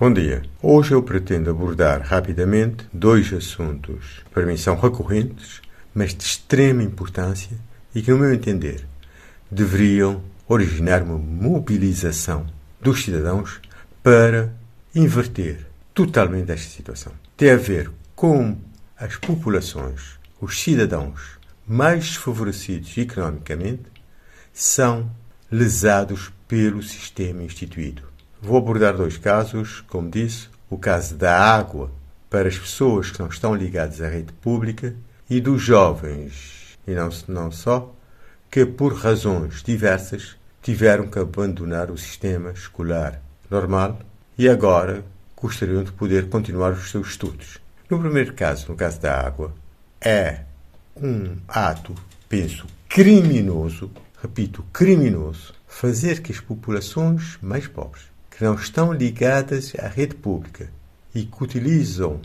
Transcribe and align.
Bom 0.00 0.10
dia. 0.10 0.40
Hoje 0.62 0.94
eu 0.94 1.02
pretendo 1.02 1.50
abordar 1.50 2.00
rapidamente 2.00 2.86
dois 2.90 3.30
assuntos 3.34 4.22
que 4.24 4.30
para 4.30 4.46
mim 4.46 4.56
são 4.56 4.74
recorrentes, 4.74 5.60
mas 5.94 6.14
de 6.14 6.24
extrema 6.24 6.82
importância 6.82 7.54
e 7.94 8.00
que, 8.00 8.10
no 8.10 8.16
meu 8.16 8.32
entender, 8.32 8.88
deveriam 9.50 10.22
originar 10.48 11.02
uma 11.02 11.18
mobilização 11.18 12.46
dos 12.80 13.04
cidadãos 13.04 13.60
para 14.02 14.50
inverter 14.94 15.66
totalmente 15.92 16.50
esta 16.50 16.70
situação. 16.70 17.12
Tem 17.36 17.50
a 17.50 17.56
ver 17.56 17.90
com 18.16 18.56
as 18.96 19.16
populações, 19.16 20.18
os 20.40 20.62
cidadãos 20.62 21.38
mais 21.68 22.06
desfavorecidos 22.06 22.96
economicamente, 22.96 23.82
são 24.50 25.10
lesados 25.52 26.32
pelo 26.48 26.82
sistema 26.82 27.42
instituído. 27.42 28.08
Vou 28.42 28.56
abordar 28.56 28.96
dois 28.96 29.18
casos, 29.18 29.82
como 29.82 30.10
disse, 30.10 30.48
o 30.70 30.78
caso 30.78 31.14
da 31.14 31.38
água 31.38 31.90
para 32.30 32.48
as 32.48 32.58
pessoas 32.58 33.10
que 33.10 33.20
não 33.20 33.28
estão 33.28 33.54
ligadas 33.54 34.00
à 34.00 34.08
rede 34.08 34.32
pública 34.32 34.94
e 35.28 35.42
dos 35.42 35.60
jovens, 35.60 36.78
e 36.86 36.92
não, 36.92 37.10
não 37.28 37.52
só, 37.52 37.94
que 38.50 38.64
por 38.64 38.94
razões 38.94 39.62
diversas 39.62 40.38
tiveram 40.62 41.06
que 41.06 41.18
abandonar 41.18 41.90
o 41.90 41.98
sistema 41.98 42.52
escolar 42.52 43.20
normal 43.50 43.98
e 44.38 44.48
agora 44.48 45.04
gostariam 45.36 45.84
de 45.84 45.92
poder 45.92 46.30
continuar 46.30 46.72
os 46.72 46.90
seus 46.90 47.08
estudos. 47.08 47.58
No 47.90 48.00
primeiro 48.00 48.32
caso, 48.32 48.70
no 48.70 48.74
caso 48.74 48.98
da 49.02 49.20
água, 49.20 49.52
é 50.00 50.44
um 50.96 51.36
ato, 51.46 51.94
penso, 52.26 52.66
criminoso, 52.88 53.90
repito, 54.22 54.64
criminoso, 54.72 55.52
fazer 55.68 56.22
que 56.22 56.32
as 56.32 56.40
populações 56.40 57.38
mais 57.42 57.68
pobres 57.68 58.09
que 58.40 58.44
não 58.44 58.54
estão 58.54 58.90
ligadas 58.90 59.74
à 59.78 59.86
rede 59.86 60.14
pública 60.14 60.70
e 61.14 61.24
que 61.24 61.44
utilizam 61.44 62.22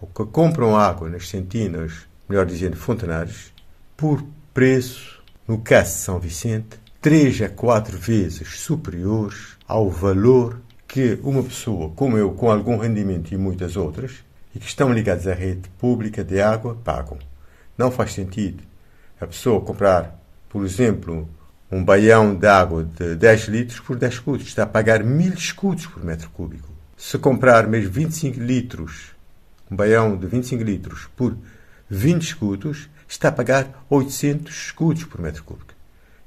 ou 0.00 0.08
que 0.08 0.24
compram 0.32 0.76
água 0.76 1.08
nas 1.08 1.28
centenas, 1.28 2.08
melhor 2.28 2.44
dizendo, 2.44 2.74
fontenários, 2.74 3.52
por 3.96 4.20
preço, 4.52 5.22
no 5.46 5.58
caso 5.58 5.92
de 5.92 5.98
São 5.98 6.18
Vicente, 6.18 6.80
três 7.00 7.40
a 7.40 7.48
quatro 7.48 7.96
vezes 7.96 8.58
superiores 8.58 9.56
ao 9.68 9.88
valor 9.88 10.60
que 10.88 11.20
uma 11.22 11.44
pessoa 11.44 11.90
como 11.90 12.18
eu, 12.18 12.32
com 12.32 12.50
algum 12.50 12.76
rendimento 12.76 13.32
e 13.32 13.36
muitas 13.36 13.76
outras, 13.76 14.24
e 14.56 14.58
que 14.58 14.66
estão 14.66 14.92
ligadas 14.92 15.28
à 15.28 15.34
rede 15.34 15.68
pública 15.78 16.24
de 16.24 16.40
água, 16.40 16.76
pagam. 16.82 17.16
Não 17.78 17.92
faz 17.92 18.12
sentido 18.12 18.64
a 19.20 19.26
pessoa 19.28 19.60
comprar, 19.60 20.20
por 20.48 20.64
exemplo, 20.64 21.28
um 21.70 21.84
baião 21.84 22.34
de 22.34 22.46
água 22.46 22.84
de 22.84 23.14
10 23.16 23.48
litros 23.48 23.80
por 23.80 23.96
10 23.96 24.14
escudos. 24.14 24.46
Está 24.46 24.64
a 24.64 24.66
pagar 24.66 25.02
1000 25.02 25.34
escudos 25.34 25.86
por 25.86 26.04
metro 26.04 26.30
cúbico. 26.30 26.68
Se 26.96 27.18
comprar 27.18 27.66
mesmo 27.66 27.90
25 27.90 28.40
litros, 28.40 29.10
um 29.70 29.76
baião 29.76 30.16
de 30.16 30.26
25 30.26 30.62
litros 30.62 31.08
por 31.16 31.36
20 31.90 32.22
escudos, 32.22 32.88
está 33.08 33.28
a 33.28 33.32
pagar 33.32 33.84
800 33.90 34.54
escudos 34.54 35.04
por 35.04 35.20
metro 35.20 35.44
cúbico. 35.44 35.74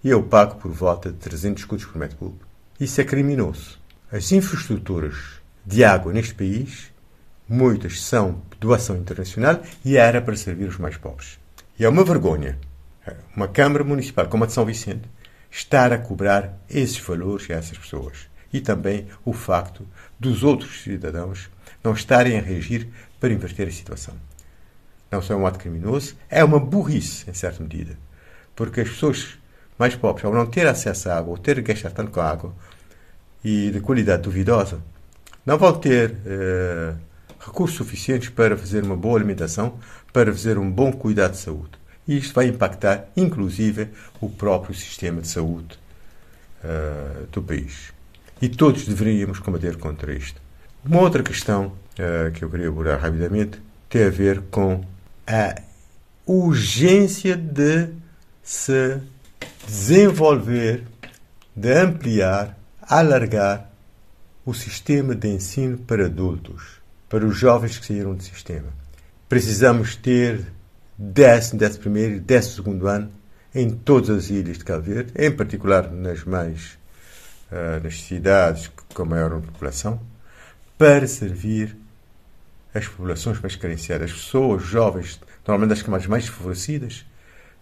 E 0.03 0.09
eu 0.09 0.21
pago 0.23 0.55
por 0.55 0.71
volta 0.71 1.11
de 1.11 1.17
300 1.17 1.61
escudos 1.61 1.85
por 1.85 1.97
metro 1.97 2.17
cúbico. 2.17 2.45
Isso 2.79 3.01
é 3.01 3.03
criminoso. 3.03 3.79
As 4.11 4.31
infraestruturas 4.31 5.15
de 5.65 5.83
água 5.83 6.13
neste 6.13 6.33
país, 6.33 6.91
muitas 7.47 8.01
são 8.01 8.41
doação 8.59 8.97
internacional 8.97 9.61
e 9.83 9.97
era 9.97 10.21
para 10.21 10.35
servir 10.35 10.67
os 10.67 10.77
mais 10.77 10.97
pobres. 10.97 11.39
E 11.79 11.83
é 11.83 11.89
uma 11.89 12.03
vergonha 12.03 12.57
uma 13.35 13.47
Câmara 13.47 13.83
Municipal 13.83 14.27
como 14.27 14.43
a 14.43 14.47
de 14.47 14.53
São 14.53 14.65
Vicente 14.65 15.03
estar 15.57 15.91
a 15.91 15.97
cobrar 15.97 16.55
esses 16.69 16.99
valores 16.99 17.49
a 17.49 17.55
essas 17.55 17.77
pessoas. 17.77 18.29
E 18.53 18.61
também 18.61 19.07
o 19.25 19.33
facto 19.33 19.85
dos 20.19 20.43
outros 20.43 20.83
cidadãos 20.83 21.49
não 21.83 21.93
estarem 21.93 22.37
a 22.37 22.41
reagir 22.41 22.87
para 23.19 23.33
inverter 23.33 23.67
a 23.67 23.71
situação. 23.71 24.13
Não 25.11 25.21
só 25.21 25.33
é 25.33 25.37
um 25.37 25.47
ato 25.47 25.57
criminoso, 25.57 26.15
é 26.29 26.43
uma 26.43 26.59
burrice, 26.59 27.29
em 27.29 27.33
certa 27.33 27.63
medida. 27.63 27.97
Porque 28.55 28.81
as 28.81 28.89
pessoas 28.89 29.37
mais 29.79 29.95
pobres, 29.95 30.25
ao 30.25 30.33
não 30.33 30.45
ter 30.45 30.67
acesso 30.67 31.09
à 31.09 31.17
água, 31.17 31.31
ou 31.31 31.37
ter 31.37 31.55
que 31.55 31.73
gastar 31.73 31.91
tanto 31.91 32.11
com 32.11 32.21
água, 32.21 32.53
e 33.43 33.71
de 33.71 33.79
qualidade 33.79 34.23
duvidosa, 34.23 34.81
não 35.45 35.57
vão 35.57 35.73
ter 35.73 36.17
eh, 36.25 36.93
recursos 37.39 37.77
suficientes 37.77 38.29
para 38.29 38.57
fazer 38.57 38.83
uma 38.83 38.95
boa 38.95 39.17
alimentação, 39.17 39.79
para 40.11 40.31
fazer 40.31 40.57
um 40.57 40.69
bom 40.69 40.91
cuidado 40.91 41.31
de 41.31 41.37
saúde. 41.37 41.71
E 42.07 42.17
isto 42.17 42.33
vai 42.33 42.47
impactar, 42.47 43.07
inclusive, 43.15 43.89
o 44.21 44.29
próprio 44.29 44.73
sistema 44.73 45.21
de 45.21 45.27
saúde 45.27 45.77
uh, 46.63 47.27
do 47.31 47.41
país. 47.41 47.91
E 48.41 48.47
todos 48.47 48.85
deveríamos 48.85 49.39
combater 49.39 49.77
contra 49.77 50.13
isto. 50.13 50.41
Uma 50.85 51.01
outra 51.01 51.21
questão 51.21 51.65
uh, 51.67 52.31
que 52.31 52.43
eu 52.43 52.49
queria 52.49 52.69
abordar 52.69 52.99
rapidamente 52.99 53.59
tem 53.89 54.05
a 54.05 54.09
ver 54.09 54.41
com 54.49 54.83
a 55.25 55.55
urgência 56.25 57.35
de 57.35 57.89
se 58.43 58.99
desenvolver, 59.65 60.83
de 61.55 61.73
ampliar, 61.73 62.57
alargar 62.81 63.69
o 64.45 64.53
sistema 64.53 65.13
de 65.13 65.27
ensino 65.27 65.77
para 65.77 66.05
adultos, 66.05 66.81
para 67.09 67.25
os 67.25 67.37
jovens 67.37 67.77
que 67.77 67.85
saíram 67.85 68.15
do 68.15 68.23
sistema. 68.23 68.69
Precisamos 69.27 69.95
ter 69.97 70.45
décimo, 70.97 71.59
décimo 71.59 71.81
primeiro 71.81 72.15
e 72.15 72.19
décimo 72.19 72.55
segundo 72.55 72.87
ano 72.87 73.11
em 73.53 73.69
todas 73.69 74.09
as 74.09 74.29
ilhas 74.29 74.57
de 74.57 74.65
Cabo 74.65 74.83
Verde, 74.83 75.13
em 75.15 75.31
particular 75.31 75.91
nas 75.91 76.23
mais 76.23 76.77
uh, 77.51 77.83
nas 77.83 78.01
cidades 78.01 78.71
com 78.93 79.05
maior 79.05 79.39
população, 79.41 79.99
para 80.77 81.07
servir 81.07 81.75
as 82.73 82.87
populações 82.87 83.39
mais 83.39 83.55
carenciadas, 83.55 84.11
as 84.11 84.17
pessoas 84.17 84.63
jovens, 84.63 85.19
normalmente 85.45 85.77
as 85.77 85.81
camadas 85.81 86.07
mais 86.07 86.27
favorecidas, 86.27 87.05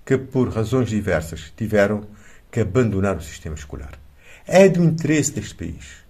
que 0.05 0.17
por 0.17 0.49
razões 0.49 0.89
diversas 0.89 1.51
tiveram 1.55 2.07
que 2.51 2.59
abandonar 2.59 3.17
o 3.17 3.21
sistema 3.21 3.55
escolar. 3.55 3.97
É 4.45 4.67
do 4.69 4.83
interesse 4.83 5.31
deste 5.31 5.55
país, 5.55 6.05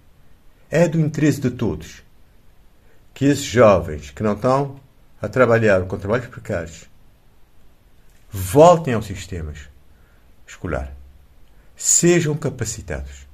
é 0.70 0.88
do 0.88 1.00
interesse 1.00 1.40
de 1.40 1.50
todos, 1.50 2.02
que 3.14 3.24
esses 3.24 3.44
jovens 3.44 4.10
que 4.10 4.22
não 4.22 4.34
estão 4.34 4.80
a 5.22 5.28
trabalhar 5.28 5.82
com 5.86 5.96
trabalhos 5.96 6.26
precários, 6.26 6.86
voltem 8.30 8.94
aos 8.94 9.06
sistemas 9.06 9.68
escolar. 10.46 10.92
Sejam 11.76 12.34
capacitados. 12.36 13.26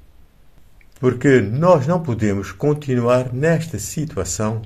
Porque 0.99 1.41
nós 1.41 1.87
não 1.87 2.03
podemos 2.03 2.53
continuar 2.53 3.33
nesta 3.33 3.79
situação 3.79 4.63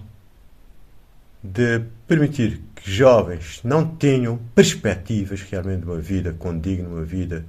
de 1.43 1.83
permitir 2.07 2.61
que 2.75 2.91
jovens 2.91 3.61
não 3.63 3.87
tenham 3.87 4.39
perspectivas 4.55 5.43
realmente 5.43 5.81
de 5.81 5.87
uma 5.87 5.99
vida 5.99 6.33
condigna, 6.33 6.89
uma 6.89 7.05
vida 7.05 7.45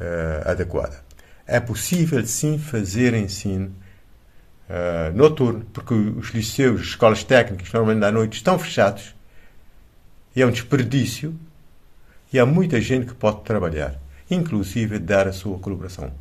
uh, 0.00 0.48
adequada. 0.48 1.02
É 1.46 1.58
possível 1.58 2.24
sim 2.24 2.58
fazer 2.58 3.12
ensino 3.14 3.74
uh, 4.68 5.14
noturno, 5.14 5.64
porque 5.72 5.92
os 5.92 6.30
liceus, 6.30 6.80
as 6.80 6.86
escolas 6.88 7.24
técnicas, 7.24 7.72
normalmente 7.72 8.04
à 8.04 8.12
noite, 8.12 8.34
estão 8.34 8.58
fechados 8.58 9.14
e 10.34 10.40
é 10.40 10.46
um 10.46 10.50
desperdício 10.50 11.38
e 12.32 12.38
há 12.38 12.46
muita 12.46 12.80
gente 12.80 13.06
que 13.06 13.14
pode 13.14 13.42
trabalhar, 13.42 14.00
inclusive 14.30 14.98
dar 14.98 15.26
a 15.26 15.32
sua 15.32 15.58
colaboração. 15.58 16.12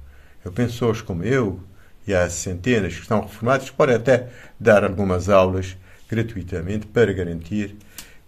Eu 0.44 0.52
penso 0.52 0.74
pessoas 0.74 1.02
como 1.02 1.24
eu, 1.24 1.62
e 2.08 2.14
há 2.14 2.30
centenas 2.30 2.96
que 2.96 3.02
estão 3.02 3.22
reformados, 3.22 3.70
podem 3.70 3.96
até 3.96 4.30
dar 4.60 4.84
algumas 4.84 5.30
aulas 5.30 5.78
gratuitamente 6.10 6.88
para 6.88 7.14
garantir 7.14 7.76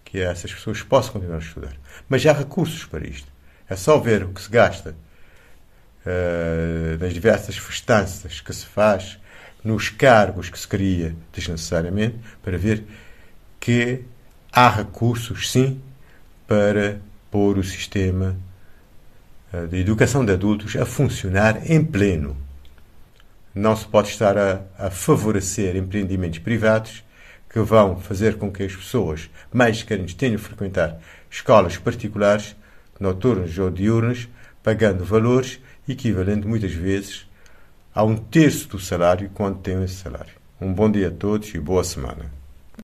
que 0.04 0.20
essas 0.20 0.52
pessoas 0.52 0.82
possam 0.82 1.14
continuar 1.14 1.38
a 1.38 1.40
estudar. 1.40 1.72
Mas 2.08 2.24
há 2.24 2.32
recursos 2.32 2.84
para 2.84 3.06
isto. 3.06 3.26
É 3.68 3.74
só 3.74 3.98
ver 3.98 4.24
o 4.24 4.28
que 4.28 4.40
se 4.40 4.50
gasta 4.50 4.94
uh, 6.06 6.98
nas 7.00 7.12
diversas 7.12 7.56
festanças 7.56 8.40
que 8.40 8.52
se 8.52 8.66
faz, 8.66 9.18
nos 9.64 9.88
cargos 9.88 10.48
que 10.48 10.58
se 10.58 10.68
cria 10.68 11.16
desnecessariamente, 11.32 12.16
para 12.42 12.58
ver 12.58 12.84
que 13.58 14.04
há 14.52 14.68
recursos, 14.68 15.50
sim, 15.50 15.80
para 16.46 17.00
pôr 17.32 17.56
o 17.56 17.64
sistema 17.64 18.36
eh, 19.52 19.66
de 19.66 19.78
educação 19.78 20.22
de 20.24 20.32
adultos 20.32 20.76
a 20.76 20.84
funcionar 20.84 21.68
em 21.68 21.82
pleno. 21.82 22.36
Não 23.54 23.74
se 23.74 23.86
pode 23.86 24.08
estar 24.08 24.36
a, 24.36 24.60
a 24.78 24.90
favorecer 24.90 25.74
empreendimentos 25.74 26.38
privados 26.38 27.02
que 27.48 27.58
vão 27.60 27.98
fazer 27.98 28.36
com 28.36 28.52
que 28.52 28.62
as 28.62 28.76
pessoas 28.76 29.30
mais 29.52 29.82
carentes 29.82 30.14
tenham 30.14 30.36
de 30.36 30.42
frequentar 30.42 30.98
escolas 31.30 31.78
particulares, 31.78 32.54
noturnas 33.00 33.58
ou 33.58 33.70
diurnas, 33.70 34.28
pagando 34.62 35.04
valores 35.04 35.58
equivalentes 35.88 36.46
muitas 36.46 36.72
vezes 36.72 37.26
a 37.94 38.04
um 38.04 38.16
terço 38.16 38.68
do 38.68 38.78
salário 38.78 39.30
quando 39.34 39.58
têm 39.58 39.82
esse 39.82 39.96
salário. 39.96 40.34
Um 40.60 40.72
bom 40.72 40.90
dia 40.90 41.08
a 41.08 41.10
todos 41.10 41.52
e 41.54 41.58
boa 41.58 41.82
semana. 41.82 42.41